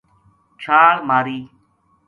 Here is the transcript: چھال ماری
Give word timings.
چھال 0.61 0.97
ماری 1.07 1.39